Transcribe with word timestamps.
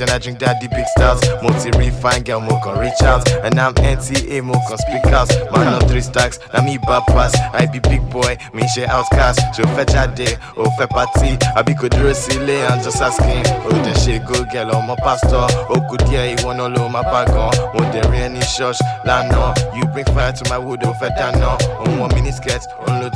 And 0.00 0.10
I 0.10 0.18
drink 0.18 0.38
daddy 0.38 0.68
big 0.68 0.86
stars. 0.96 1.20
Multi 1.42 1.70
refine 1.76 2.22
girl, 2.22 2.40
mo 2.40 2.60
can 2.62 2.78
reach 2.78 3.02
out. 3.02 3.28
And 3.42 3.58
I'm 3.58 3.74
NTA, 3.74 4.44
mo 4.44 4.54
can 4.68 4.78
speak 4.78 5.06
out. 5.12 5.28
Man 5.50 5.74
of 5.74 5.88
three 5.90 6.00
stacks, 6.00 6.38
na 6.54 6.62
me 6.62 6.78
bad 6.78 7.02
pass. 7.08 7.34
I 7.52 7.66
be 7.66 7.80
big 7.80 8.08
boy, 8.10 8.36
me 8.54 8.66
share 8.68 8.88
outcast. 8.88 9.40
So 9.54 9.64
fetch 9.74 9.94
a 9.94 10.06
day, 10.14 10.36
oh 10.56 10.70
fe 10.78 10.86
party. 10.86 11.36
I 11.56 11.62
be 11.62 11.74
could 11.74 11.94
silly 12.14 12.56
and 12.56 12.82
just 12.82 13.02
asking. 13.02 13.42
Oh, 13.64 13.70
then 13.70 13.96
she 13.98 14.18
go 14.20 14.44
girl 14.52 14.76
on 14.76 14.86
my 14.86 14.96
pastor. 14.96 15.46
Oh, 15.68 15.86
could 15.90 16.02
yeah, 16.08 16.30
you 16.30 16.46
wanna 16.46 16.68
low 16.68 16.88
my 16.88 17.02
bag 17.02 17.30
on. 17.30 17.54
Oh, 17.74 17.90
there 17.92 18.12
any 18.14 18.40
church, 18.40 18.78
lano. 19.04 19.54
You 19.76 19.84
bring 19.92 20.06
fire 20.06 20.32
to 20.32 20.48
my 20.48 20.58
wood, 20.58 20.80
oh, 20.84 20.94
dano. 21.00 21.56
Oh, 21.60 22.00
one 22.00 22.14
mini 22.14 22.30
skirt, 22.30 22.62
on 22.86 23.02
oh, 23.02 23.08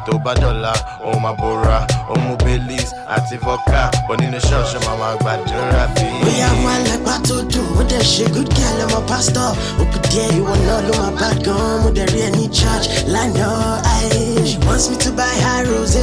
lotura. 0.00 0.06
Toba 0.06 0.34
dollar, 0.34 0.74
oh, 1.02 1.18
my 1.18 1.34
bora. 1.34 1.86
Oh, 2.08 2.18
mo 2.18 2.36
Belize, 2.36 2.92
àti 3.08 3.36
vodka. 3.38 3.90
But 4.08 4.20
nínú 4.20 4.38
ṣọ́ọ̀ṣì, 4.38 4.78
màmá 4.86 5.16
gbàdúrà 5.20 5.86
bí. 5.94 6.02
bóyá 6.22 6.48
wọn 6.64 6.78
lẹgbà 6.84 7.14
tó 7.28 7.34
dùn 7.50 7.66
ó 7.78 7.82
dẹ̀ 7.88 8.02
ṣe 8.02 8.24
good 8.34 8.48
girl 8.54 8.80
ọmọ 8.86 9.00
pásítọ̀ 9.08 9.54
òkú 9.80 9.98
díẹ̀ 10.10 10.28
ìwọ 10.38 10.54
náà 10.66 10.80
ló 10.88 10.92
máa 11.00 11.10
bá 11.20 11.28
gan 11.44 11.82
mo 11.82 11.90
dẹ̀ 11.96 12.06
rí 12.12 12.20
ẹ 12.26 12.30
ní 12.36 12.48
church 12.48 12.86
lánàá 13.06 13.80
ayé 13.94 14.44
she 14.46 14.58
wants 14.66 14.88
me 14.90 14.96
to 14.96 15.10
buy 15.12 15.34
her 15.44 15.64
rose 15.70 15.98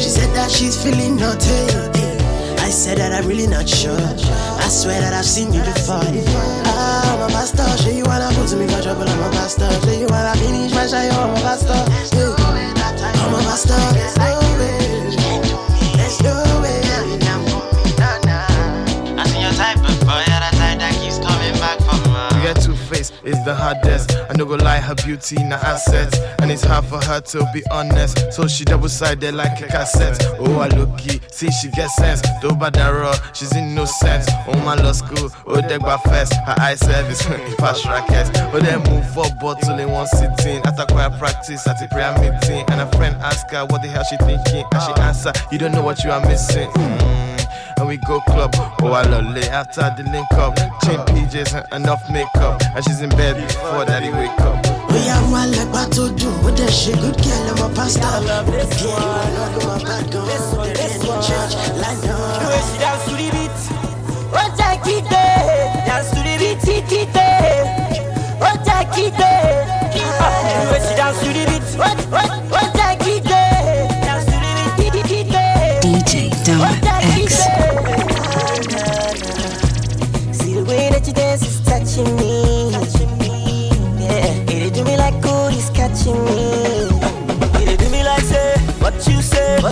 she 0.00 0.08
said 0.16 0.30
that 0.34 0.50
she's 0.50 0.76
feeling 0.82 1.16
naughty 1.16 1.60
I 2.66 2.70
said 2.72 2.98
that 2.98 3.12
I'm 3.12 3.26
really 3.26 3.46
not 3.48 3.68
sure 3.68 3.98
I 4.64 4.68
swear 4.68 5.00
that 5.00 5.12
I've 5.12 5.26
seen 5.26 5.52
you 5.52 5.62
before 5.62 6.04
ah 6.66 7.14
ọmọ 7.14 7.26
pásítọ̀ 7.34 7.76
ṣé 7.82 7.90
you 7.98 8.04
wanna 8.04 8.28
put 8.36 8.50
me 8.58 8.66
for 8.72 8.80
trouble 8.82 9.06
ọmọ 9.14 9.28
pásítọ̀ 9.36 9.80
ṣé 9.84 9.92
you 10.00 10.08
wanna 10.12 10.32
finish 10.40 10.72
my 10.74 10.86
ṣayọ 10.92 11.14
ọmọ 11.24 11.36
pásítọ̀ 11.46 11.80
Yeah. 12.20 12.29
Ọmọ 13.50 13.56
pásítọ̀ 13.56 14.59
it's 23.30 23.44
the 23.44 23.54
hardest. 23.54 24.12
I 24.28 24.32
no 24.36 24.44
go 24.44 24.56
lie, 24.56 24.78
her 24.78 24.94
beauty 24.94 25.36
na 25.44 25.56
assets, 25.56 26.18
and 26.40 26.50
it's 26.50 26.64
hard 26.64 26.84
for 26.84 27.00
her 27.04 27.20
to 27.20 27.48
be 27.54 27.62
honest. 27.70 28.32
So 28.32 28.46
she 28.46 28.64
double 28.64 28.88
sided 28.88 29.34
like 29.34 29.60
a 29.60 29.66
cassette. 29.68 30.18
Oh, 30.38 30.58
I 30.58 30.68
look 30.68 30.98
see 31.30 31.50
she 31.50 31.70
get 31.70 31.88
sense. 31.90 32.20
Do 32.40 32.50
badara, 32.50 33.12
she's 33.34 33.54
innocent. 33.54 34.24
Oh 34.46 34.58
my 34.64 34.74
law 34.74 34.92
school, 34.92 35.30
oh 35.46 35.60
degba 35.62 36.02
fest. 36.02 36.34
Her 36.46 36.54
eye 36.58 36.74
service, 36.74 37.22
pass 37.58 37.86
rackets. 37.86 38.30
But 38.52 38.62
then 38.62 38.82
move 38.90 39.08
for 39.14 39.24
bottle 39.40 39.78
in 39.78 39.90
one 39.90 40.06
sitting. 40.06 40.62
After 40.64 40.84
choir 40.92 41.10
practice 41.18 41.66
at 41.66 41.82
a 41.82 41.88
prayer 41.88 42.12
meeting, 42.18 42.64
and 42.70 42.80
a 42.80 42.90
friend 42.96 43.16
ask 43.22 43.48
her 43.50 43.64
what 43.66 43.82
the 43.82 43.88
hell 43.88 44.04
she 44.04 44.16
thinking, 44.18 44.64
and 44.72 44.82
she 44.82 44.92
answer, 45.02 45.32
you 45.50 45.58
don't 45.58 45.72
know 45.72 45.82
what 45.82 46.02
you 46.04 46.10
are 46.10 46.20
missing. 46.26 46.68
Mm 46.70 47.39
we 47.90 47.96
go 48.06 48.20
club. 48.20 48.52
Oh, 48.82 48.92
I 48.92 49.02
love 49.02 49.26
late 49.34 49.50
after 49.50 49.82
the 49.96 50.04
link 50.14 50.30
up. 50.38 50.54
Chain 50.86 51.00
PJs 51.10 51.58
and 51.58 51.82
enough 51.82 52.08
makeup. 52.08 52.62
And 52.76 52.84
she's 52.84 53.00
in 53.02 53.10
bed 53.10 53.34
before 53.34 53.84
daddy 53.84 54.10
wake 54.14 54.38
up. 54.46 54.62
bóyá 54.90 55.16
wọn 55.30 55.46
lẹgbà 55.54 55.82
tó 55.96 56.02
dùn 56.18 56.34
ó 56.46 56.50
dẹ̀ 56.58 56.70
ṣe 56.70 56.92
good 57.02 57.16
girl 57.22 57.46
I'm 57.50 57.58
a 57.58 57.62
ọmọ 57.62 57.66
pásítọ̀ 57.76 58.14
díẹ̀ 58.46 58.66
ìwọ 58.82 58.98
náà 59.34 59.46
ló 59.54 59.60
máa 59.66 59.78
bá 59.86 59.96
gan 60.12 60.22
mo 60.56 60.64
dẹ̀ 60.64 60.74
rí 60.74 60.86
ẹ 60.86 60.98
ní 61.02 61.10
church 61.26 61.54
lánàá. 61.82 62.16
she 62.66 62.78
dance 62.82 63.04
to 63.06 63.12
the 63.18 63.28
beat. 63.34 63.58
Ó 64.32 64.42
jẹ́ 64.58 64.72
kí 64.84 64.96
dé, 65.10 65.26
dance 65.86 66.10
to 66.14 66.20
the 66.26 66.34
beat, 66.40 66.58
títí 66.66 67.00
dé. 67.14 67.30
Ó 68.40 68.50
jẹ́ 68.66 68.80
kí 68.94 69.04
dé. 69.20 69.34
Ah, 70.26 70.36
the 70.46 70.64
way 70.70 70.80
she 70.86 70.94
dance 71.00 71.18
to 71.22 71.28
the 71.36 71.44
beat. 71.50 71.66
Ó 71.78 71.88
ó- 72.20 72.34
ó 72.58 72.62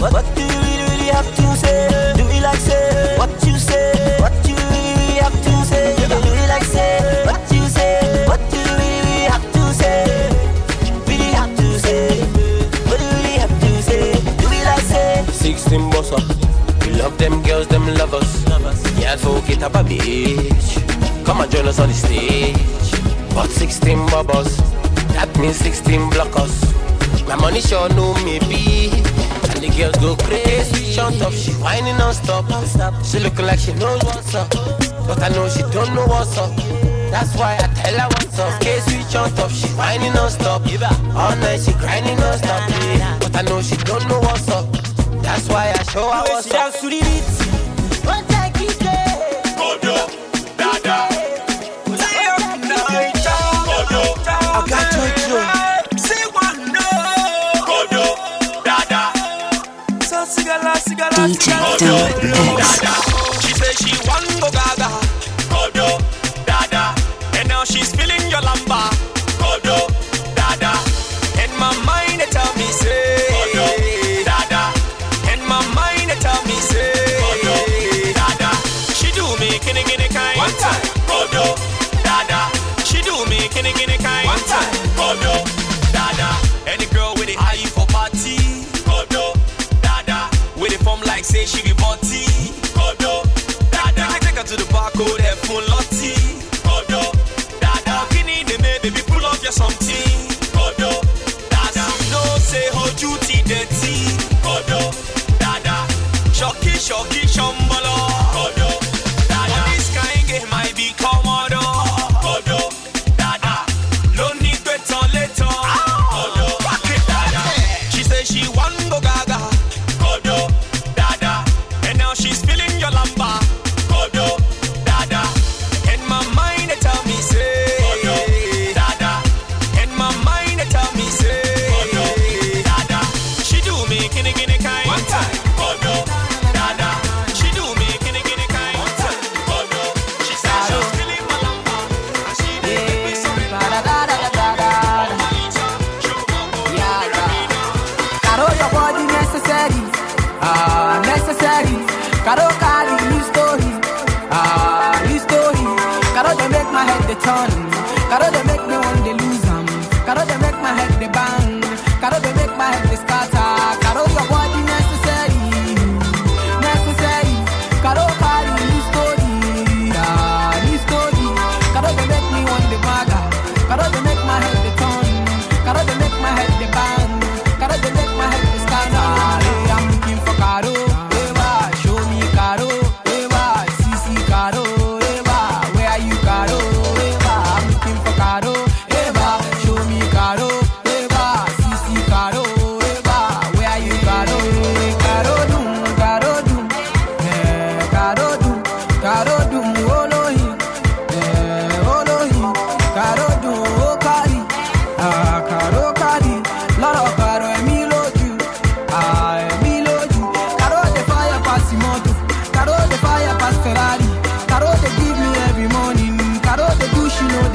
What, 0.00 0.12
what 0.12 0.26
do 0.36 0.42
you 0.42 0.48
really, 0.48 0.84
really 0.90 1.10
have 1.10 1.26
to 1.34 1.56
say? 1.56 1.88
Do 2.16 2.24
me 2.24 2.40
like 2.40 2.60
say 2.60 3.16
what 3.18 3.30
you 3.44 3.58
say. 3.58 3.92
What 4.20 4.32
you 4.46 4.54
really, 4.54 4.94
really 4.94 5.18
have 5.18 5.34
to 5.34 5.52
say. 5.66 5.96
Do 5.96 6.14
me 6.22 6.46
like 6.46 6.62
say 6.62 7.24
what 7.26 7.42
you 7.50 7.66
say. 7.66 8.24
What 8.26 8.38
do 8.50 8.58
you 8.58 8.74
really, 8.78 9.26
have 9.26 9.42
to 9.52 9.62
say? 9.74 10.30
Really 11.06 11.32
have 11.34 11.50
to 11.56 11.78
say. 11.80 12.20
What 12.86 12.98
do 12.98 13.04
you 13.04 13.10
really 13.10 13.38
have 13.42 13.50
to 13.60 13.82
say? 13.82 14.12
Do 14.38 14.48
me 14.48 14.62
like 14.64 14.86
say 14.86 15.24
16 15.32 15.90
bossa. 15.90 16.18
We 16.86 16.92
love 16.94 17.18
them 17.18 17.42
girls, 17.42 17.66
them 17.66 17.86
lovers. 17.94 18.44
Yeah, 18.98 19.12
advocate 19.14 19.62
up 19.62 19.74
a 19.74 19.82
bitch. 19.82 21.24
Come 21.24 21.40
and 21.40 21.50
join 21.50 21.66
us 21.66 21.80
on 21.80 21.88
the 21.88 21.94
stage. 21.94 22.56
But 23.34 23.50
16 23.50 24.06
bubbles, 24.06 24.56
that 25.14 25.28
means 25.38 25.56
16 25.56 26.10
blockers. 26.10 26.54
My 27.26 27.34
money 27.36 27.60
sure 27.60 27.88
know 27.90 28.14
me 28.24 28.38
be. 28.40 29.27
And 29.58 29.72
the 29.72 29.76
girls 29.76 29.96
go 29.96 30.14
crazy, 30.14 30.84
shut 30.92 31.20
up. 31.20 31.32
She 31.32 31.50
whining 31.54 31.98
non-stop. 31.98 32.46
She 33.04 33.18
looking 33.18 33.44
like 33.44 33.58
she 33.58 33.72
knows 33.72 34.00
what's 34.04 34.32
up. 34.32 34.48
But 35.04 35.20
I 35.20 35.30
know 35.30 35.48
she 35.48 35.62
don't 35.74 35.92
know 35.96 36.06
what's 36.06 36.38
up. 36.38 36.54
That's 37.10 37.34
why 37.34 37.56
I 37.56 37.66
tell 37.74 37.98
her 37.98 38.06
what's 38.06 38.38
up. 38.38 38.60
Case 38.60 38.86
we 38.86 39.02
shut 39.10 39.36
up, 39.36 39.50
she 39.50 39.66
whining 39.70 40.12
non-stop. 40.12 40.62
All 40.62 41.34
night 41.42 41.60
she 41.60 41.72
grinding 41.72 42.18
non-stop. 42.18 42.70
yeah. 42.70 43.18
But 43.18 43.34
I 43.34 43.42
know 43.42 43.60
she 43.60 43.76
don't 43.78 44.06
know 44.08 44.20
what's 44.20 44.48
up. 44.48 44.70
That's 45.22 45.48
why 45.48 45.74
I 45.76 45.82
show 45.90 46.08
her 46.08 46.22
what's 46.30 46.46
she 46.46 46.56
up. 46.56 46.72
dance 46.72 46.80
to 46.80 46.90
the 46.90 47.00
beat. 47.00 47.37
DJ 61.78 62.17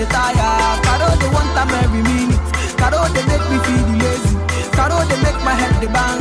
dey 0.04 0.10
tire, 0.12 0.82
Caro 0.84 1.08
dey 1.20 1.30
want 1.32 1.58
am 1.58 1.70
every 1.84 2.02
minute, 2.04 2.40
Caro 2.78 3.08
dey 3.14 3.24
make 3.28 3.46
me 3.50 3.58
feel 3.66 3.84
the 3.88 3.96
lazy, 4.04 4.36
Caro 4.76 5.00
dey 5.08 5.20
make 5.24 5.40
my 5.44 5.54
head 5.56 5.74
dey 5.82 5.88
bang, 5.88 6.20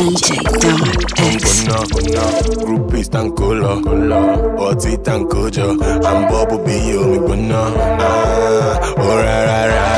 DJ 0.00 0.40
Dot 0.40 0.64
X. 1.36 1.68
Groupies 2.64 3.08
tan 3.12 3.28
cola, 3.36 3.72
ọtí 4.68 4.92
tan 5.04 5.20
kojo, 5.32 5.66
à 6.08 6.10
ń 6.16 6.20
bọ́ 6.30 6.40
bóbí 6.50 6.76
omi 7.02 7.18
gbóná. 7.24 7.60
Ah, 8.08 8.72
Ó 9.08 9.10
rárá, 9.24 9.88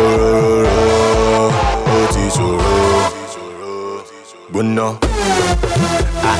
òróró, 0.00 1.48
ó 1.94 1.96
ti 2.12 2.24
ṣòro, 2.36 2.76
gbóná. 4.52 4.86
Ah, 6.30 6.38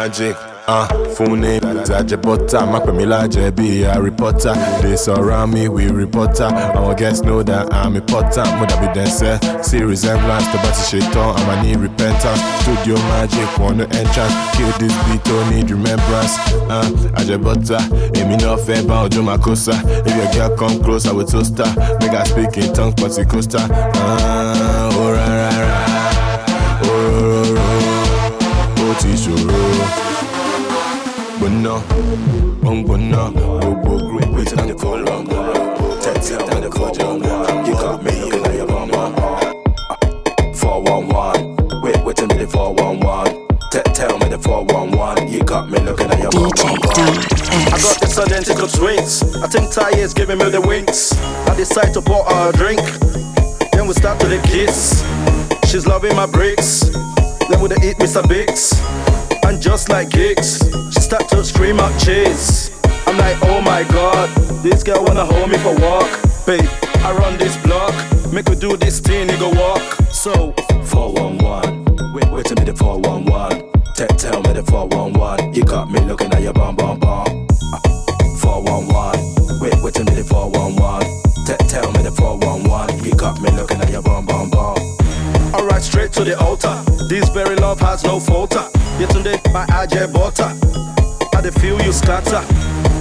Magic, 0.00 0.34
uh, 0.66 0.88
ní 1.36 1.56
ìtajà 1.56 2.16
bọ́tà 2.24 2.60
má 2.72 2.78
pè 2.80 2.92
mí 2.92 3.04
lájẹ 3.04 3.50
bí 3.50 3.84
Harry 3.84 4.10
Potter. 4.10 4.54
They 4.80 4.96
surround 4.96 5.52
me 5.52 5.68
with 5.68 5.90
reporter. 5.90 6.48
Àwọn 6.74 6.96
guests 6.96 7.22
know 7.22 7.42
that 7.42 7.68
I'm 7.74 7.96
a 7.96 8.00
potter. 8.00 8.44
Mo 8.58 8.64
dàbí 8.64 8.86
dẹ́sẹ̀ 8.94 9.38
sí 9.62 9.78
resemblance. 9.90 10.46
Tó 10.52 10.58
bá 10.64 10.70
ti 10.90 10.98
tán 11.12 11.34
àmà 11.38 11.54
ní 11.62 11.76
repentance. 11.82 12.40
Studio 12.62 12.96
magic 13.10 13.48
wọn 13.58 13.76
no 13.76 13.84
entrance. 13.84 14.34
Kill 14.56 14.72
this 14.80 14.94
beat 15.04 15.22
tó 15.24 15.36
need 15.50 15.70
remembrance. 15.70 16.34
Uh, 16.70 17.20
àjẹbọ́tà 17.20 17.78
èmi 18.20 18.36
náà 18.36 18.56
fẹ́ 18.66 18.86
bá 18.88 18.94
ọjọ́ 19.04 19.22
máa 19.22 19.36
kó 19.44 19.54
sá. 19.54 19.72
If 20.06 20.16
your 20.16 20.30
girl 20.32 20.56
come 20.56 20.78
close 20.84 21.04
I 21.08 21.12
will 21.12 21.26
toast 21.26 21.58
her. 21.58 21.70
Make 22.00 22.16
her 22.16 22.24
speak 22.24 22.56
in 22.56 22.72
tongues, 22.72 22.76
tongue 22.76 22.94
pọ̀tì 23.00 23.24
coaster. 23.30 23.64
Uh, 24.00 24.96
oh, 25.00 25.10
rárá, 25.16 25.69
ti 29.00 29.08
ṣòro 29.16 29.60
gbóná 31.38 31.74
ó 32.68 32.70
ń 32.74 32.84
gbóná 32.84 33.22
gbogbo 33.32 33.92
group 34.08 34.38
is 34.44 34.52
tán 34.52 34.68
kó 34.76 34.96
lọ 35.04 35.16
tẹ̀tí 36.04 36.36
tán 36.48 36.64
kó 36.70 36.84
jọ 36.96 37.06
you 37.66 37.74
got 37.80 38.02
me 38.04 38.12
you 38.20 38.28
know 38.42 38.52
your 38.52 38.66
mama. 38.68 39.02
Four 40.54 40.82
one 40.82 41.08
one, 41.08 41.56
wait, 41.82 41.96
wait 42.04 42.16
till 42.16 42.26
me 42.28 42.34
the 42.44 42.46
four 42.46 42.74
one 42.74 43.00
one. 43.00 43.32
Tell 43.94 44.18
me 44.18 44.28
the 44.28 44.38
four 44.38 44.64
one 44.64 44.90
one. 44.92 45.28
You 45.32 45.42
got 45.44 45.70
me 45.70 45.78
looking 45.78 46.10
at 46.10 46.18
your 46.20 46.30
DJ 46.30 46.60
I 47.72 47.78
Dot 47.78 47.82
got 47.82 48.00
this 48.00 48.18
identical 48.18 48.68
twins. 48.68 49.22
I 49.36 49.46
think 49.46 49.72
Ty 49.72 49.90
is 49.98 50.12
giving 50.12 50.38
me 50.38 50.50
the 50.50 50.60
winks. 50.60 51.12
I 51.48 51.54
decide 51.56 51.94
to 51.94 52.02
pour 52.02 52.24
her 52.24 52.50
a 52.50 52.52
drink. 52.52 52.80
Then 53.72 53.86
we 53.86 53.94
start 53.94 54.20
to 54.20 54.26
the 54.26 54.40
kiss. 54.48 55.02
She's 55.70 55.86
loving 55.86 56.14
my 56.16 56.26
bricks. 56.26 56.90
Then 57.50 57.68
dey 57.68 57.90
eat 57.90 57.96
Mr. 57.98 58.26
Biggs. 58.28 58.72
And 59.44 59.60
just 59.60 59.88
like 59.88 60.10
gigs, 60.10 60.58
she 60.94 61.00
start 61.00 61.28
to 61.30 61.44
scream 61.44 61.80
out 61.80 61.98
cheese. 62.00 62.70
I'm 63.06 63.16
like, 63.18 63.36
oh 63.42 63.60
my 63.60 63.82
god, 63.84 64.28
this 64.62 64.84
girl 64.84 65.02
wanna 65.04 65.24
hold 65.24 65.50
me 65.50 65.58
for 65.58 65.74
walk. 65.80 66.08
Babe, 66.46 66.68
I 66.98 67.12
run 67.12 67.36
this 67.38 67.56
block. 67.64 67.92
Make 68.32 68.48
we 68.48 68.54
do 68.54 68.76
this 68.76 69.00
thing, 69.00 69.26
go 69.40 69.50
walk. 69.50 69.82
So, 70.12 70.52
411. 70.84 72.12
Wait, 72.14 72.30
wait 72.30 72.46
till 72.46 72.56
me 72.56 72.64
the 72.64 72.76
411. 72.76 73.72
Tell, 73.96 74.06
tell 74.16 74.42
me 74.42 74.52
the 74.52 74.62
411. 74.62 75.52
You 75.54 75.64
got 75.64 75.90
me 75.90 75.98
looking 76.00 76.32
at 76.32 76.42
your 76.42 76.52
has 87.90 88.04
no 88.04 88.20
falter. 88.20 88.62
Yetunde, 89.00 89.34
my 89.52 89.66
AJ 89.66 90.12
butter. 90.12 90.50
I 91.36 91.40
dey 91.42 91.50
feel 91.50 91.80
you 91.82 91.92
scatter. 91.92 92.42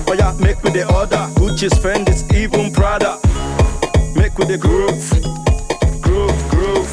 Oh 0.07 0.13
yeah, 0.17 0.33
make 0.39 0.63
me 0.63 0.71
the 0.71 0.83
order. 0.97 1.23
Gucci's 1.37 1.77
friend 1.77 2.09
is 2.09 2.23
even 2.33 2.73
Prada. 2.73 3.19
Make 4.15 4.35
with 4.39 4.47
the 4.47 4.57
groove, 4.57 5.05
groove, 6.01 6.39
groove. 6.49 6.89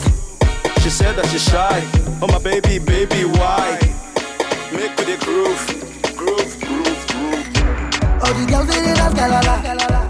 She 0.83 0.91
said 0.91 1.17
that 1.17 1.27
she's 1.31 1.45
shy. 1.45 1.81
Oh 2.21 2.29
my 2.29 2.39
baby, 2.39 2.79
baby, 2.79 3.25
why? 3.25 3.79
Make 4.77 4.93
with 4.99 5.09
the 5.13 5.17
groove, 5.25 5.63
groove, 6.21 6.53
groove, 6.61 7.01
groove. 7.13 7.49
All 8.23 8.35
the 8.39 8.45
girls 8.51 8.67
they 8.69 8.93
dance 8.93 9.15
galala. 9.15 9.57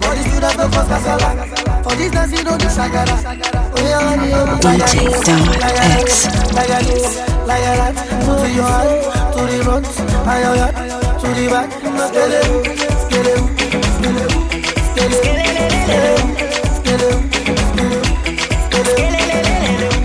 The 0.01 0.23
students 0.29 0.57
don't 0.57 0.73
cause 0.73 0.89
casala. 0.89 1.66
For 1.87 1.95
this 1.95 2.11
dance 2.11 2.33
we 2.33 2.43
don't 2.43 2.59
do 2.59 2.67
shagara. 2.67 3.15
Oh 3.15 3.87
yeah, 3.87 4.03
honey, 4.03 4.35
oh, 4.35 4.59
like 4.65 4.83
a 4.83 4.87
DJ 4.91 5.07
this, 5.07 5.23
Dot 5.23 5.39
like 5.63 5.79
a 5.79 5.87
X. 6.03 6.27
this, 6.27 6.51
like 6.53 6.67
a 6.67 6.83
this, 6.83 7.15
like 7.47 7.63
a 7.63 7.79
that. 7.79 7.95
To 8.27 8.33
your 8.51 8.67
hand, 8.67 9.07
to 9.31 9.41
the 9.47 9.63
front, 9.63 9.87
to 9.87 11.29
the 11.31 11.47
back. 11.47 11.71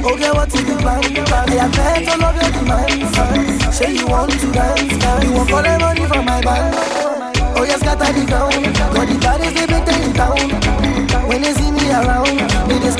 Okay, 0.06 0.30
oh, 0.30 0.34
what 0.36 0.54
is 0.54 0.62
the 0.62 0.76
plan? 0.78 1.02
I 1.02 1.58
have 1.58 1.74
met 1.78 2.06
all 2.14 2.24
of 2.26 2.36
your 2.38 2.52
demands. 2.62 3.10
Say 3.76 3.90
you 3.96 4.06
want 4.06 4.32
to 4.34 4.52
dance, 4.52 4.94
you 5.26 5.34
want 5.34 5.50
for 5.50 5.64
the 5.64 5.80
money 5.80 6.06
from 6.06 6.26
my 6.26 6.42
band. 6.42 6.76
Oh 7.58 7.64
yes, 7.64 7.80
scatter 7.80 8.14
the 8.14 8.26
ground. 8.28 8.76
Got 8.94 9.08
the 9.08 9.41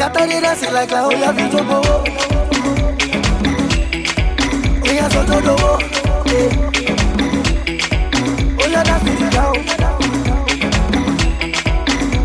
Kata 0.02 0.26
dey 0.26 0.42
dance 0.42 0.64
it 0.64 0.74
like 0.74 0.92
la 0.92 1.06
oya 1.08 1.30
fi 1.38 1.44
jogbo 1.54 1.78
wo. 1.86 1.96
Oya 4.90 5.06
sọ 5.14 5.22
jogbo 5.30 5.54
wo. 5.62 5.72
Oya 8.64 8.82
da 8.90 8.96
fi 9.04 9.12
di 9.20 9.28
da 9.36 9.44
o. 9.50 9.54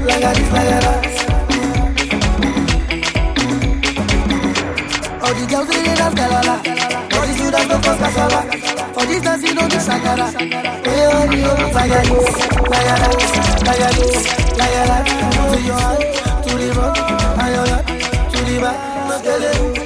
Laga 0.08 0.30
dis 0.36 0.50
laga 0.56 0.78
dat. 0.84 1.04
All 5.24 5.34
the 5.36 5.44
girls 5.50 5.68
dey 5.68 5.94
dance 6.00 6.14
galala. 6.18 6.56
All 7.16 7.26
the 7.28 7.32
students 7.36 7.68
don 7.70 7.80
cause 7.84 7.98
kasala. 8.02 8.40
For 8.94 9.04
this 9.08 9.22
dance 9.22 9.42
you 9.46 9.54
no 9.54 9.64
do 9.68 9.78
sakara. 9.88 10.26
Oya 10.88 11.06
wa 11.14 11.24
ni 11.30 11.40
o 11.44 11.52
laga 11.76 12.00
dis 12.08 12.36
laga 12.72 12.94
dat 13.02 13.16
laga 13.68 13.88
dis 13.98 14.22
laga 14.60 14.82
dat 14.90 15.04
to 15.50 15.60
your 15.68 15.80
heart 15.84 16.25
the 16.58 16.74
back, 16.74 16.96
I 17.38 17.50
your 17.52 17.66
to 18.30 18.38
the 18.44 18.60
back, 18.60 19.85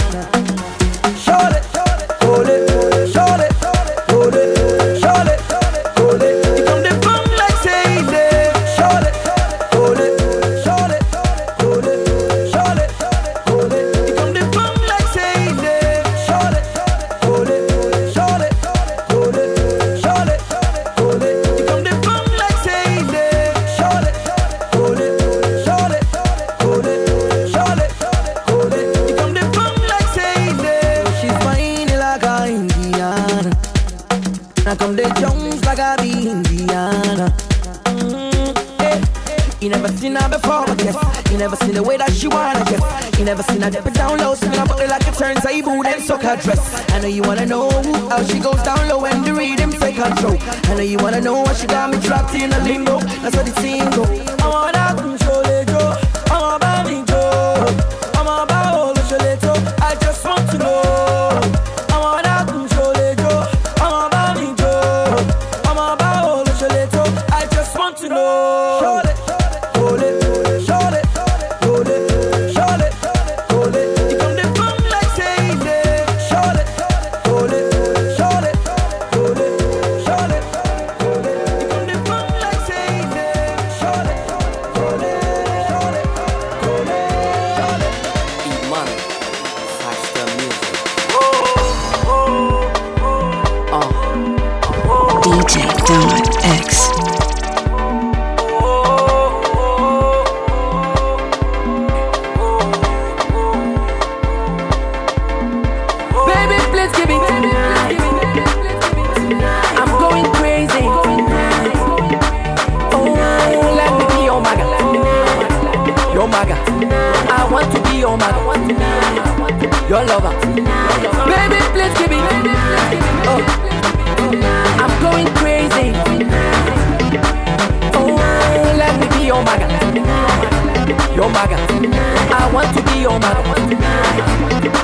never 41.41 41.55
seen 41.55 41.73
the 41.73 41.81
way 41.81 41.97
that 41.97 42.13
she 42.13 42.27
wanna 42.27 42.63
dress. 42.65 43.17
You 43.17 43.25
never 43.25 43.41
seen 43.41 43.61
her 43.61 43.71
dip 43.71 43.87
it 43.87 43.95
down 43.95 44.19
low, 44.19 44.35
spin 44.35 44.53
her 44.53 44.87
like 44.87 45.07
a 45.07 45.11
turntable, 45.11 45.81
then 45.81 45.99
suck 45.99 46.21
her 46.21 46.35
dress. 46.35 46.61
I 46.93 46.99
know 46.99 47.07
you 47.07 47.23
wanna 47.23 47.47
know 47.47 47.67
how 48.09 48.23
she 48.23 48.37
goes 48.39 48.61
down 48.61 48.87
low 48.87 49.01
when 49.01 49.23
the 49.23 49.33
rhythm 49.33 49.71
take 49.71 49.95
control. 49.95 50.37
I 50.69 50.75
know 50.75 50.83
you 50.83 50.99
wanna 50.99 51.19
know 51.19 51.41
why 51.41 51.53
she 51.55 51.65
got 51.65 51.89
me 51.89 51.99
trapped 52.05 52.35
in 52.35 52.53
a 52.53 52.59
limbo. 52.63 52.99
That's 53.23 53.35
what 53.35 53.47
the 53.47 53.55
team 53.59 53.89
go. 53.89 54.05
Oh, 54.45 54.70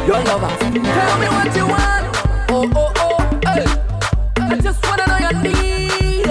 your 0.07 0.23
lover. 0.23 0.47
Tell 0.59 0.71
me 1.19 1.27
what 1.27 1.55
you 1.55 1.67
want. 1.67 2.05
Oh, 2.49 2.71
oh, 2.75 2.93
oh, 2.97 3.17
hey. 3.45 3.65
I 4.37 4.57
just 4.61 4.81
wanna 4.85 5.05
know 5.07 5.17
your 5.17 5.33
need. 5.43 6.27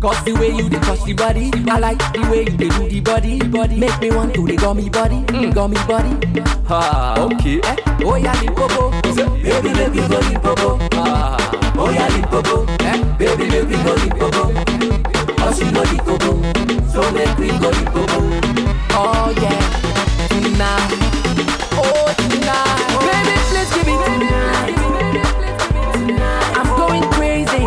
Cause 0.00 0.24
the 0.24 0.32
way 0.40 0.48
you 0.56 0.68
dey 0.70 0.78
touch 0.80 1.04
the 1.04 1.12
body, 1.12 1.50
I 1.68 1.78
like 1.78 1.98
the 2.14 2.20
way 2.30 2.44
you 2.44 2.56
dey 2.56 2.68
do 2.70 2.88
the 2.88 3.00
body, 3.00 3.38
body. 3.48 3.76
Make 3.76 4.00
me 4.00 4.10
want 4.10 4.34
to 4.34 4.46
the 4.46 4.56
gummy 4.56 4.88
body, 4.88 5.16
mm. 5.28 5.54
gummy 5.54 5.76
body. 5.86 6.40
Ha, 6.68 7.16
okay. 7.18 7.60
Eh? 7.62 7.76
Oh 8.04 8.16
yeah, 8.16 8.34
the 8.40 8.50
popo. 8.52 8.90
Baby, 9.42 9.72
make 9.74 9.92
me 9.94 10.08
go 10.08 10.20
the 10.20 10.38
popo. 10.40 10.78
Ah, 10.94 11.36
oh 11.76 11.90
yeah, 11.90 12.08
the 12.08 12.26
popo. 12.26 12.64
Eh? 12.80 13.02
Baby, 13.18 13.44
make 13.50 13.68
me 13.68 13.76
go 13.84 13.94
the 13.94 14.08
popo. 14.16 14.42
Cause 15.36 15.60
you 15.60 15.70
know 15.72 15.84
the 15.84 15.98
popo, 16.00 16.32
so 16.88 17.12
make 17.12 17.38
me 17.38 17.48
go 17.60 17.70
the 17.70 17.84
popo. 17.92 18.20
Oh 18.92 19.34
yeah, 19.36 19.60
tonight. 20.28 21.29
Oh 21.72 22.12
tonight. 22.16 22.90
Baby, 23.06 23.34
please 23.50 23.70
give 23.74 23.86
me. 23.86 23.94
I'm 26.58 26.68
going 26.76 27.04
crazy. 27.12 27.64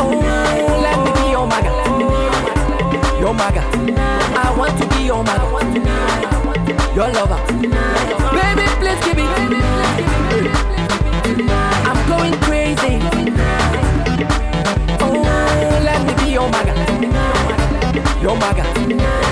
Oh, 0.00 0.10
let 0.82 0.96
me 1.04 1.10
be 1.20 1.24
your 1.30 1.46
maga. 1.46 1.70
Your 3.20 3.34
maga. 3.34 3.62
I 4.36 4.54
want 4.56 4.78
to 4.80 4.86
be 4.96 5.02
your 5.04 5.22
maga. 5.24 5.46
Your 6.94 7.08
lover. 7.12 7.40
Baby, 8.32 8.66
please 8.80 9.00
give 9.04 9.16
me. 9.16 9.26
I'm 11.88 12.00
going 12.08 12.34
crazy. 12.42 12.94
Oh, 15.00 15.80
let 15.84 16.00
me 16.06 16.12
be 16.24 16.30
your 16.32 16.48
maga. 16.50 16.72
Your 18.22 18.36
maga. 18.36 18.64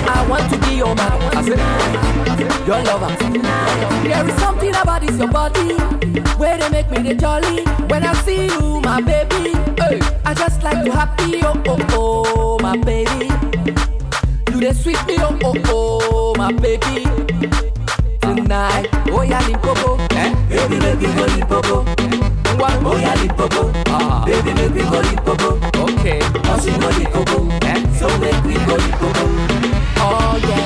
I 0.09 0.25
want 0.29 0.49
to 0.51 0.57
be 0.67 0.75
your 0.75 0.95
maga. 0.95 1.17
I 1.37 1.41
said, 1.43 1.59
your 2.67 2.83
lover. 2.83 3.15
There 4.03 4.27
is 4.29 4.35
something 4.35 4.75
about 4.75 5.01
this 5.01 5.17
your 5.17 5.27
body 5.31 5.73
where 6.37 6.57
they 6.57 6.69
make 6.69 6.89
me 6.91 6.99
the 7.01 7.15
jolly. 7.15 7.63
When 7.87 8.03
I 8.03 8.13
see 8.23 8.45
you, 8.47 8.81
my 8.81 9.01
baby, 9.01 9.51
hey, 9.81 9.99
I 10.25 10.33
just 10.33 10.61
like 10.63 10.83
to 10.85 10.91
happy. 10.91 11.39
Oh 11.43 11.61
oh 11.67 12.23
oh, 12.35 12.59
my 12.61 12.77
baby. 12.77 13.27
You 14.51 14.59
they 14.59 14.73
sweet 14.73 14.99
me, 15.07 15.15
oh 15.19 15.37
oh 15.43 15.99
oh, 16.11 16.35
my 16.37 16.51
baby. 16.51 17.05
Tonight, 18.21 18.87
oh 19.11 19.21
yeah, 19.21 19.41
limpopo, 19.47 19.97
eh? 20.15 20.33
Baby, 20.49 20.79
me 20.79 21.13
go 21.15 21.25
limpopo. 21.25 21.85
Oh 22.59 22.97
yeah, 22.99 23.15
limpopo, 23.15 23.71
ah. 23.87 24.25
Baby, 24.25 24.53
me 24.53 24.81
go 24.83 24.99
limpopo. 25.01 25.59
Okay, 25.91 26.19
cause 26.43 26.65
you 26.65 26.77
know 26.77 26.89
limpopo, 26.89 27.47
eh? 27.65 27.79
So 27.97 28.07
make 28.19 28.43
me 28.45 28.55
go 28.65 28.75
limpopo. 28.75 29.25
Oh 29.99 30.39
yeah, 30.43 30.65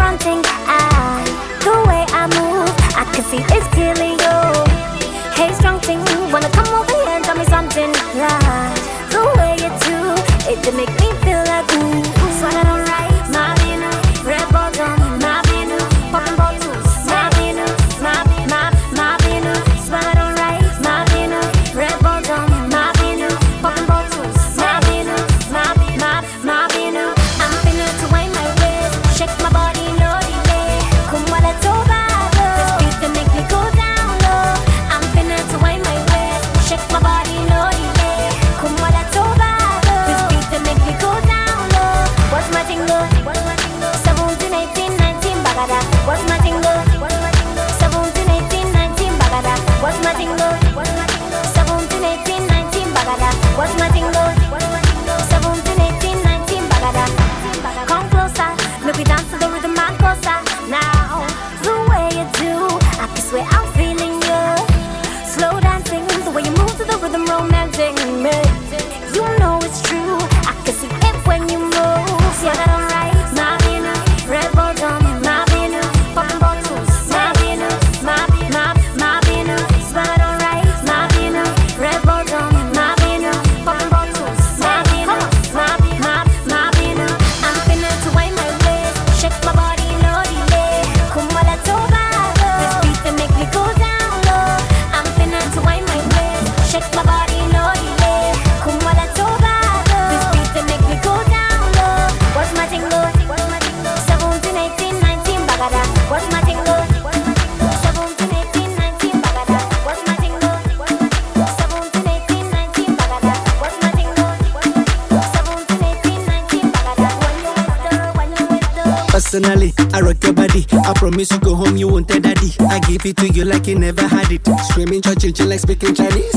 Personally, 119.31 119.71
I 119.93 120.01
rock 120.01 120.21
your 120.25 120.33
body. 120.33 120.65
I 120.73 120.91
promise 120.93 121.31
you 121.31 121.39
go 121.39 121.55
home, 121.55 121.77
you 121.77 121.87
won't 121.87 122.09
tell 122.09 122.19
daddy. 122.19 122.51
I 122.69 122.79
give 122.79 123.05
it 123.05 123.15
to 123.15 123.29
you 123.29 123.45
like 123.45 123.65
you 123.65 123.79
never 123.79 124.05
had 124.05 124.29
it. 124.29 124.45
Screaming, 124.65 125.01
church, 125.01 125.39
like 125.39 125.61
speaking 125.61 125.95
Chinese. 125.95 126.35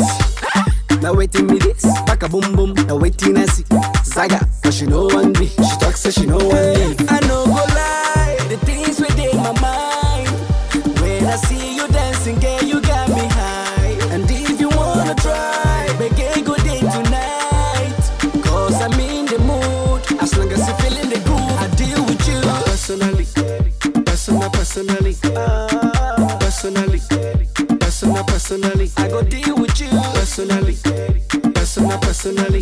Now 1.02 1.12
waiting 1.12 1.48
me 1.48 1.58
this, 1.58 1.82
back 2.06 2.22
a 2.22 2.28
boom 2.28 2.54
boom. 2.54 2.72
Now 2.86 2.94
waiting 2.94 3.36
I 3.36 3.46
see 3.46 3.64
Zaga, 4.04 4.48
but 4.62 4.72
she 4.72 4.86
know 4.86 5.06
one 5.06 5.32
me. 5.32 5.48
She 5.48 5.76
talks 5.80 6.02
so 6.02 6.10
she 6.12 6.24
know 6.24 6.38
one 6.38 6.46
me. 6.46 6.94
I 7.08 7.18
know 7.26 7.46
go 7.46 7.64
lie, 7.74 8.36
the 8.48 8.58
things 8.58 9.00
within 9.00 9.38
my 9.38 9.60
mind. 9.60 10.30
When 11.00 11.26
I 11.26 11.34
see 11.34 11.73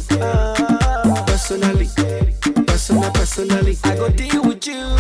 personally, 0.01 1.19
personally, 1.27 1.89
personal, 2.67 3.11
personally, 3.13 3.77
I 3.85 3.95
go 3.97 4.09
deal 4.09 4.43
with 4.43 4.67
you. 4.67 4.97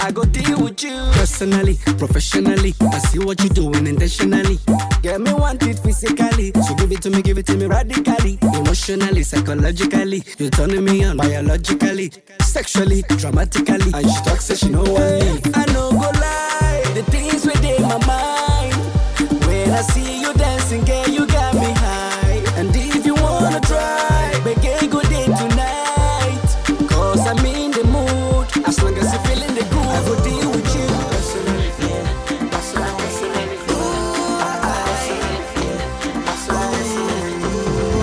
I 0.00 0.10
go 0.12 0.24
deal 0.24 0.62
with 0.62 0.82
you. 0.82 0.90
personally, 1.12 1.78
professionally. 1.98 2.74
I 2.80 2.98
see 2.98 3.18
what 3.20 3.38
you're 3.40 3.50
doing 3.50 3.86
intentionally. 3.86 4.58
Yeah, 5.02 5.18
me 5.18 5.32
want 5.32 5.62
it 5.62 5.78
physically. 5.78 6.52
So 6.66 6.74
give 6.74 6.90
it 6.90 7.02
to 7.02 7.10
me, 7.10 7.22
give 7.22 7.38
it 7.38 7.46
to 7.46 7.56
me 7.56 7.66
radically. 7.66 8.38
Emotionally, 8.42 9.22
psychologically. 9.22 10.24
You're 10.38 10.50
turning 10.50 10.84
me 10.84 11.04
on 11.04 11.16
biologically, 11.18 12.10
sexually, 12.40 13.02
dramatically. 13.02 13.92
And 13.94 14.10
she 14.10 14.22
talks, 14.24 14.56
she 14.58 14.68
know 14.68 14.82
leave. 14.82 15.42
I 15.54 15.64
know 15.72 15.90
go 15.90 16.10
lie, 16.18 16.82
the 16.94 17.04
things 17.10 17.44
within 17.46 17.82
my 17.82 18.04
mind. 18.06 18.37
When 19.68 19.76
I 19.76 19.82
see 19.82 20.22
you 20.22 20.32
dancing, 20.32 20.82
girl, 20.86 21.06
you 21.08 21.26
got 21.26 21.52
me 21.52 21.70
high. 21.76 22.40
And 22.56 22.74
if 22.74 23.04
you 23.04 23.14
wanna 23.14 23.60
try, 23.60 24.32
make 24.42 24.64
a 24.64 24.88
good 24.88 25.06
day 25.10 25.26
tonight. 25.26 26.48
Cause 26.88 27.20
I'm 27.28 27.44
in 27.44 27.72
the 27.72 27.84
mood. 27.84 28.48
As 28.66 28.82
long 28.82 28.96
as 28.96 29.12
you're 29.12 29.22
feeling 29.28 29.52
the 29.52 29.68
groove, 29.68 29.92
I 29.92 30.00
will 30.08 30.16
deal 30.24 30.48
with 30.56 30.72
you. 30.72 30.88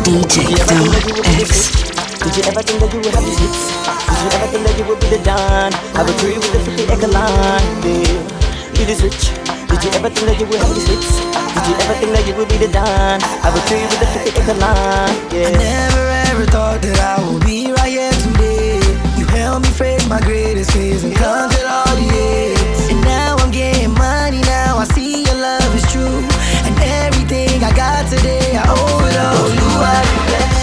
DJ 0.06 0.54
Dom 0.70 0.94
X. 1.42 1.82
Did 2.22 2.38
you 2.38 2.44
ever 2.46 2.62
think 2.62 2.78
that 2.80 2.94
you 2.94 3.00
would 3.02 3.16
have 3.16 3.26
the 3.26 3.34
hits? 3.42 3.74
Did 4.06 4.22
you 4.22 4.30
ever 4.38 4.48
think 4.54 4.68
that 4.68 4.78
you 4.78 4.86
would 4.86 5.00
be 5.00 5.08
the 5.18 5.24
Don? 5.26 5.74
I 5.98 6.04
would 6.06 6.16
treat 6.20 6.36
you 6.36 6.42
with 6.42 6.54
the 6.54 6.60
50 6.60 6.94
acre 6.94 7.08
line, 7.08 7.82
yeah. 7.82 8.78
You 8.78 8.86
this 8.86 9.02
rich. 9.02 9.55
Did 9.76 9.92
you 9.92 10.00
ever 10.00 10.10
think 10.10 10.28
that 10.32 10.40
you 10.40 10.48
would 10.48 10.62
have 10.64 10.72
the 10.72 10.80
hits? 10.88 11.20
Did 11.20 11.68
you 11.68 11.76
ever 11.84 11.96
think 12.00 12.12
that 12.16 12.24
you 12.24 12.34
would 12.40 12.48
be 12.48 12.56
the 12.56 12.72
Don? 12.72 13.20
I 13.44 13.52
would 13.52 13.60
treat 13.68 13.84
you 13.84 13.92
with 13.92 14.00
the 14.00 14.08
50 14.08 14.32
acre 14.32 14.56
line, 14.56 15.12
yeah. 15.36 15.52
I 15.52 15.60
never 15.60 16.04
ever 16.32 16.46
thought 16.48 16.80
that 16.80 16.96
I 16.96 17.20
would 17.28 17.44
be 17.44 17.76
right 17.76 17.92
here 17.92 18.16
today. 18.24 18.80
You 19.20 19.28
helped 19.36 19.68
me 19.68 19.72
face 19.76 20.08
my 20.08 20.22
greatest 20.24 20.72
fears 20.72 21.04
and 21.04 21.12
conquered 21.12 21.68
all 21.68 21.92
the 21.92 22.08
hate. 22.08 22.56
And 22.88 23.04
now 23.04 23.36
I'm 23.36 23.52
getting 23.52 23.92
money. 23.92 24.40
Now 24.48 24.80
I 24.80 24.88
see 24.96 25.28
your 25.28 25.36
love 25.44 25.68
is 25.76 25.84
true, 25.92 26.24
and 26.64 26.76
everything 27.04 27.60
I 27.60 27.76
got 27.76 28.08
today 28.08 28.56
I 28.56 28.64
owe 28.64 29.04
it 29.12 29.18
all 29.20 29.44
to 29.44 29.56
you. 29.60 30.55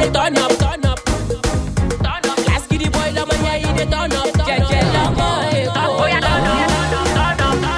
Feeling 0.00 0.08
it, 0.08 0.16
why 0.16 0.28
turn 0.30 0.38
up, 0.38 0.50
turn 0.58 0.84
up. 0.86 2.46
Last 2.46 2.68
kid 2.68 2.80
the 2.80 2.90
boy, 2.90 3.12
lama 3.14 3.34
yeah, 3.34 3.58
he 3.58 3.72
dey 3.78 3.84
turn 3.90 4.12
up, 4.12 4.36
yeah, 4.46 4.70
yeah, 4.70 4.92
lama, 4.92 5.50
eh, 5.52 5.66
oh 5.74 6.06
yeah, 6.06 6.20
turn 6.20 6.44
up. 6.44 7.70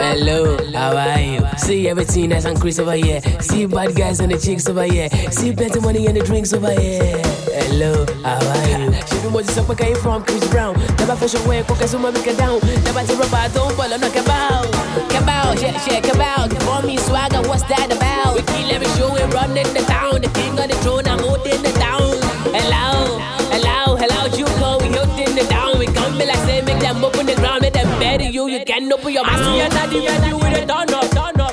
Hello, 0.00 0.56
how 0.72 0.96
are 0.96 1.20
you? 1.20 1.40
See 1.58 1.88
everything 1.88 2.30
nice 2.30 2.44
and 2.44 2.58
crisp 2.60 2.80
over 2.80 2.92
here. 2.92 3.20
See 3.40 3.66
bad 3.66 3.94
guys 3.94 4.20
and 4.20 4.32
the 4.32 4.38
chicks 4.38 4.68
over 4.68 4.84
here. 4.84 5.08
See 5.30 5.52
plenty 5.52 5.80
money 5.80 6.06
and 6.06 6.16
the 6.16 6.22
drinks 6.24 6.52
over 6.52 6.70
here. 6.72 7.27
Hello, 7.68 8.06
how 8.24 8.40
are 8.40 8.80
you? 8.80 8.92
She 9.12 9.20
do 9.20 9.28
most 9.28 9.54
of 9.58 9.68
came 9.76 9.94
from 9.96 10.24
Chris 10.24 10.40
Brown. 10.48 10.72
Never 10.96 11.14
fashion 11.14 11.46
wear, 11.46 11.62
cook 11.64 11.82
as 11.82 11.94
make 11.94 12.26
it 12.26 12.38
down. 12.38 12.60
Never 12.64 13.04
to 13.04 13.14
rubber, 13.20 13.44
don't 13.52 13.76
follow, 13.76 13.98
no 13.98 14.08
cabal. 14.08 14.64
Cabal, 15.12 15.52
yeah, 15.60 15.76
yeah, 15.84 16.00
cabal. 16.00 16.48
For 16.64 16.80
me, 16.86 16.96
swagger, 16.96 17.42
what's 17.46 17.62
that 17.64 17.92
about? 17.92 18.34
We 18.34 18.42
kill 18.48 18.72
every 18.72 18.88
show, 18.96 19.12
we 19.12 19.20
run 19.36 19.52
in 19.52 19.68
the 19.76 19.84
town. 19.84 20.22
The 20.22 20.32
king 20.32 20.58
of 20.58 20.66
the 20.72 20.76
throne, 20.80 21.06
I'm 21.06 21.20
holding 21.20 21.60
the 21.60 21.72
town. 21.76 22.16
Hello, 22.56 23.20
hello, 23.52 24.00
hello, 24.00 24.20
you 24.32 24.46
call, 24.56 24.80
we 24.80 24.88
holding 24.88 25.36
the 25.36 25.44
down. 25.52 25.78
We 25.78 25.92
come 25.92 26.16
be 26.16 26.24
like 26.24 26.40
say, 26.48 26.62
make 26.62 26.80
them 26.80 27.04
open 27.04 27.26
the 27.26 27.36
ground, 27.36 27.60
make 27.60 27.74
them 27.74 27.86
bury 28.00 28.32
you. 28.32 28.48
You 28.48 28.64
can 28.64 28.90
open 28.90 29.12
your 29.12 29.24
mouth. 29.28 29.36
I 29.36 29.44
see 29.44 29.60
another 29.60 30.00
when 30.00 30.24
you 30.24 30.36
with 30.40 30.56
it, 30.56 30.66
turn 30.72 30.88
up, 30.88 31.04
turn 31.12 31.36
up. 31.36 31.52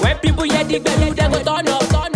When 0.00 0.16
people 0.24 0.44
hear 0.48 0.64
the 0.64 0.80
bell, 0.80 0.96
they 0.96 1.12
go 1.12 1.38
turn 1.44 1.68
up, 1.68 1.84
turn 1.92 2.08
up. 2.08 2.11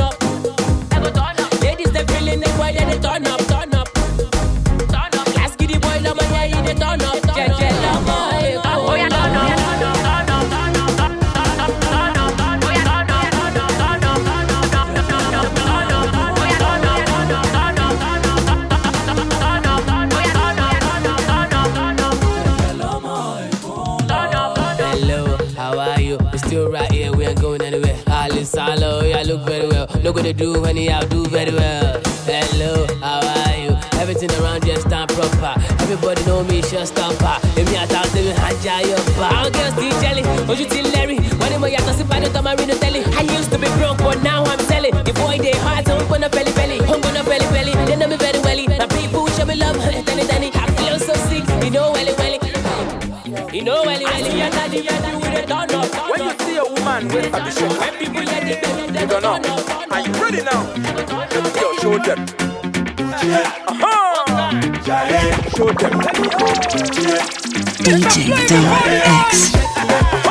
Ladies 2.66 2.80
they 2.80 2.98
feeling 2.98 2.98
it, 2.98 2.98
why 2.98 2.98
they 2.98 2.98
dey 2.98 2.98
turn 3.00 3.26
up, 3.26 3.40
turn 3.46 3.74
up. 3.74 3.88
Last 4.90 5.58
boy, 5.58 5.66
yeah, 6.32 6.46
he 6.46 6.74
turn 6.74 7.00
up, 7.02 7.16
yeah, 7.36 7.46
yeah, 7.46 7.68
eh, 8.42 8.62
oh 8.64 8.94
yeah, 8.96 9.08
turn 9.08 9.36
up. 9.36 10.66
Hello, 24.78 25.36
how 25.56 25.78
are 25.78 26.00
you? 26.00 26.18
We 26.32 26.38
still 26.38 26.70
right 26.70 26.90
here, 26.92 27.12
we 27.12 27.24
ain't 27.26 27.40
going 27.40 27.62
anywhere. 27.62 27.98
All 28.08 28.32
is 28.36 28.50
solo, 28.50 29.02
yeah, 29.02 29.22
look 29.22 29.42
very 29.46 29.66
well. 29.68 29.86
Look 30.02 30.14
what 30.16 30.24
they 30.24 30.32
do 30.32 30.60
when 30.60 30.76
they 30.76 30.88
out 30.88 31.08
do 31.08 31.24
very 31.26 31.52
well. 31.52 32.05
Everybody 35.96 36.26
know 36.26 36.44
me, 36.44 36.60
just 36.60 36.92
stopper. 36.92 37.40
If 37.58 37.70
me 37.70 37.76
at 37.78 37.90
house, 37.90 38.12
they 38.12 38.22
will 38.22 38.36
hand 38.36 38.62
ya 38.62 38.80
your 38.84 39.00
bar. 39.16 39.32
All 39.32 39.50
girls 39.50 39.72
still 39.72 39.96
jelly, 40.02 40.22
but 40.46 40.58
you 40.60 40.68
still 40.68 40.84
Larry. 40.92 41.16
When 41.16 41.60
they 41.62 41.72
ya 41.72 41.80
to 41.80 42.04
by 42.04 42.20
the 42.20 42.28
time 42.28 42.46
I 42.46 42.54
read 42.54 42.68
the 42.68 42.76
telly. 42.76 43.00
I 43.16 43.22
used 43.32 43.50
to 43.52 43.58
be 43.58 43.66
broke, 43.80 43.96
but 44.04 44.22
now 44.22 44.44
I'm 44.44 44.60
selling. 44.68 44.92
The 44.92 45.14
boy 45.16 45.38
they 45.40 45.56
hard, 45.64 45.86
so 45.86 45.96
I'm 45.96 46.06
gonna 46.06 46.28
belly 46.28 46.52
belly. 46.52 46.80
I'm 46.84 47.00
gonna 47.00 47.24
belly 47.24 47.48
belly. 47.48 47.72
They 47.88 47.96
know 47.96 48.08
me 48.08 48.16
very 48.16 48.38
welly. 48.40 48.66
Now 48.66 48.88
people 48.88 49.26
show 49.28 49.46
me 49.46 49.54
love, 49.56 49.76
Danny 49.80 50.26
Danny. 50.28 50.50
I 50.52 50.68
feel 50.76 50.98
so 51.00 51.14
sick, 51.32 51.48
you 51.64 51.70
know 51.70 51.90
welly 51.92 52.12
welly. 52.20 52.40
You 53.56 53.64
know 53.64 53.82
welly 53.88 54.04
welly. 54.04 54.36
Yeah, 54.36 54.50
daddy, 54.50 54.84
yeah, 54.84 55.00
daddy, 55.00 55.16
with 55.16 55.32
it 55.32 55.48
turn 55.48 55.72
up. 55.80 55.88
When 56.12 56.20
you 56.28 56.34
see 56.44 56.56
a 56.60 56.64
woman 56.76 57.08
with 57.08 57.32
a 57.32 57.40
bishop, 57.40 57.72
When 57.80 57.94
people 57.96 58.20
hear 58.20 58.44
the 58.44 58.54
bell, 58.60 58.86
they 58.92 59.00
you 59.00 59.20
don't 59.24 59.40
know. 59.48 59.64
Are 59.96 60.00
you 60.04 60.12
ready 60.20 60.44
now? 60.44 60.60
Yo, 61.56 61.72
show 61.80 61.96
them. 62.04 62.20
Uh-huh. 63.16 63.85
Show 64.86 65.66
them. 65.66 65.98
DJ 67.82 68.46
Dom 68.46 68.66
X. 69.26 70.25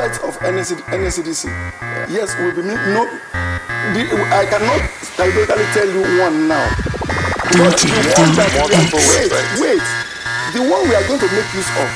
website 0.00 0.16
of 0.28 0.34
NSC, 0.40 0.80
NSCDC. 0.88 1.44
Yes, 2.08 2.32
we 2.38 2.44
will 2.48 2.56
be 2.56 2.62
me. 2.62 2.74
No, 2.96 3.04
the, 3.92 4.02
I 4.32 4.46
cannot 4.48 4.80
categorically 5.16 5.66
tell 5.76 5.88
you 5.88 6.02
one 6.20 6.48
now. 6.48 6.64
But 7.60 7.76
DJ 7.76 8.00
the 8.00 8.14
one 8.16 8.32
that 8.38 8.48
Dom 8.56 8.70
we 8.70 8.96
are, 8.96 9.24
X. 9.28 9.60
wait, 9.60 9.76
wait. 9.76 9.86
The 10.56 10.62
one 10.64 10.88
we 10.88 10.94
are 10.96 11.04
going 11.06 11.20
to 11.20 11.28
make 11.36 11.48
use 11.52 11.68
of. 11.76 11.88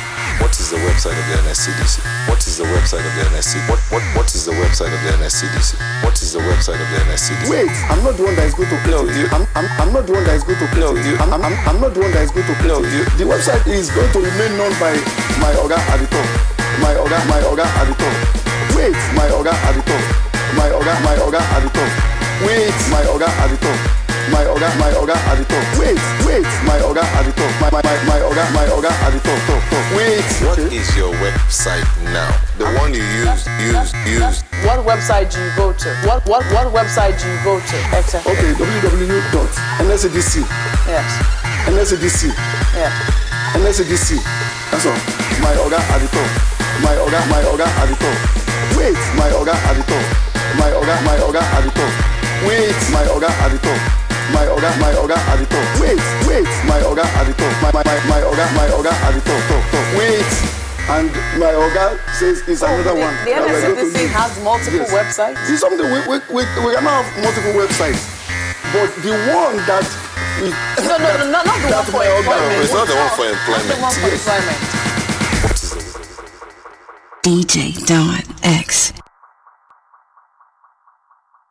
What 0.42 0.50
is 0.50 0.66
the 0.74 0.78
website 0.82 1.14
of 1.14 1.24
the 1.30 1.46
NSCDC? 1.46 2.02
What 2.26 2.42
is 2.42 2.58
the 2.58 2.66
website 2.66 3.06
of 3.06 3.12
the 3.14 3.22
NSC? 3.30 3.54
What 3.70 3.78
what 3.94 4.02
what 4.18 4.26
is 4.34 4.44
the 4.44 4.50
website 4.52 4.90
of 4.90 4.98
the 5.06 5.10
NSCDC? 5.22 5.78
What 6.02 6.18
is 6.20 6.32
the 6.34 6.40
website 6.42 6.74
of 6.82 6.88
the 6.90 6.98
NSCDC? 7.06 7.46
Wait, 7.48 7.70
I'm 7.86 8.02
not 8.02 8.18
the 8.18 8.24
one 8.26 8.34
that 8.34 8.46
is 8.50 8.54
going 8.58 8.68
to 8.68 8.78
play 8.82 8.98
No, 8.98 9.06
you- 9.14 9.30
I'm, 9.30 9.46
I'm, 9.54 9.66
I'm 9.78 9.92
not 9.94 10.06
the 10.10 10.12
one 10.12 10.24
that 10.26 10.34
is 10.34 10.42
going 10.42 10.58
to 10.58 10.66
play 10.74 10.82
No, 10.82 10.90
you- 10.98 11.14
I'm, 11.22 11.38
I'm, 11.38 11.54
I'm 11.70 11.78
not 11.80 11.94
the 11.94 12.00
one 12.02 12.10
that 12.18 12.26
is 12.26 12.32
going 12.34 12.46
to 12.50 12.54
play 12.58 12.66
No, 12.74 12.82
you- 12.82 13.06
The 13.14 13.24
website 13.30 13.62
is 13.70 13.94
going 13.94 14.10
to 14.10 14.18
remain 14.26 14.58
known 14.58 14.74
by 14.82 14.90
my 15.38 15.54
Oga 15.62 15.78
at 15.78 16.02
the 16.02 16.06
top. 16.10 16.53
My 16.80 16.94
Oga, 16.94 17.18
my 17.28 17.40
Oga 17.42 17.64
at 17.64 17.86
the 17.86 17.94
top. 17.94 18.16
Wait, 18.76 18.96
my 19.14 19.28
Oga 19.30 19.52
at 19.52 19.74
the 19.74 19.82
top. 19.82 20.04
My 20.56 20.68
Oga, 20.70 20.94
my 21.04 21.16
Oga 21.22 21.40
at 21.40 21.62
the 21.62 21.70
top. 21.70 21.90
Wait, 22.46 22.74
my 22.90 23.02
Oga 23.10 23.28
at 23.28 23.50
the 23.50 23.56
top. 23.58 23.78
My 24.32 24.44
Oga, 24.48 24.68
my 24.80 24.90
Oga 24.96 25.14
at 25.14 25.36
the 25.38 25.44
top. 25.44 25.64
Wait, 25.78 26.00
wait, 26.26 26.48
my 26.64 26.78
Oga 26.80 27.04
at 27.04 27.24
the 27.26 27.32
top. 27.32 27.52
My, 27.60 27.70
my, 27.70 27.82
my, 27.82 27.96
my 28.08 28.18
Oga, 28.24 28.44
my 28.54 28.66
Oga 28.72 28.90
at 28.90 29.12
the 29.12 29.20
top, 29.20 29.38
top, 29.46 29.62
top. 29.70 29.84
Wait. 29.96 30.24
What 30.46 30.58
is 30.58 30.96
your 30.96 31.12
website 31.20 31.86
now? 32.12 32.32
The 32.58 32.66
one 32.80 32.94
you 32.94 33.04
used, 33.22 33.46
used, 33.60 33.94
used. 34.08 34.44
What 34.64 34.80
website 34.86 35.30
do 35.30 35.38
you 35.44 35.52
go 35.56 35.72
to? 35.72 35.88
What 36.08 36.24
what 36.26 36.42
what 36.56 36.72
website 36.72 37.20
do 37.20 37.28
you 37.28 37.38
go 37.44 37.60
to? 37.60 37.76
Exactly. 37.92 38.32
Okay, 38.32 38.52
www.nscdc. 38.56 40.34
Yes. 40.88 41.44
NSCDC. 41.64 42.28
Yeah. 42.76 42.92
NSCDC. 43.56 44.20
That's 44.70 44.84
all. 44.84 44.92
My 45.40 45.54
Oga 45.64 45.78
at 45.78 45.98
the 45.98 46.08
top. 46.08 46.53
My 46.82 46.94
Oga, 46.98 47.20
my 47.30 47.42
Oga 47.46 47.66
at 47.66 47.86
the 47.88 47.96
top. 47.96 48.18
Wait, 48.76 48.98
my 49.16 49.30
Oga 49.30 49.54
at 49.54 49.74
the 49.76 49.82
top. 49.86 50.04
My 50.58 50.70
Oga, 50.74 50.94
my 51.06 51.16
Oga 51.22 51.42
at 51.42 51.62
the 51.64 51.70
top. 51.70 51.92
Wait, 52.46 52.76
my 52.92 53.04
Oga 53.08 53.30
at 53.30 53.50
the 53.52 53.58
top. 53.62 53.80
My 54.32 54.44
Oga, 54.48 54.70
my 54.80 54.92
Oga 54.96 55.16
at 55.16 55.36
the 55.38 55.46
top. 55.46 55.66
Wait, 55.80 56.00
wait, 56.26 56.48
my 56.66 56.80
Oga 56.82 57.04
at 57.04 57.24
the 57.28 57.34
top. 57.34 57.52
My, 57.62 57.70
my, 57.72 57.82
my, 57.84 57.98
my 58.10 58.20
Oga, 58.26 58.44
my 58.56 58.66
Oga 58.74 58.92
at 58.92 59.12
the 59.14 59.20
top, 59.22 59.40
top, 59.48 59.62
top. 59.70 59.86
Wait. 59.98 60.26
And 60.84 61.08
my 61.40 61.52
Oga 61.56 61.96
says 62.18 62.42
it's 62.48 62.62
oh, 62.62 62.68
another 62.68 62.90
Oh, 62.90 62.94
the, 62.96 63.00
one. 63.00 63.14
The 63.24 63.30
that 63.32 63.40
we're 63.48 63.62
going 63.62 63.76
to 63.76 63.84
NSCDC 63.88 64.08
has 64.12 64.30
multiple 64.44 64.84
Yes. 64.84 64.92
websites. 64.92 65.40
It's 65.48 65.60
something 65.60 65.80
we, 65.80 66.00
we, 66.04 66.16
we, 66.28 66.42
we 66.60 66.70
cannot 66.76 67.04
have 67.04 67.08
multiple 67.24 67.54
websites. 67.56 68.02
But 68.74 68.90
the 69.00 69.14
one 69.32 69.56
that 69.64 69.86
we 70.42 70.50
No, 70.84 70.98
no, 71.00 71.08
no, 71.24 71.30
not, 71.30 71.46
not 71.46 71.56
the 71.62 71.70
one 71.72 71.86
for 71.88 72.04
employment. 72.04 72.60
It's 72.60 72.74
not 72.74 72.84
the 72.84 72.96
one 73.00 73.12
for 73.16 73.24
Not 73.32 73.64
the 73.64 73.76
one 73.80 73.94
for 73.96 74.08
employment. 74.12 74.60
employment. 74.60 74.83
DJ 77.24 77.72
Don 77.86 78.20
X. 78.42 79.03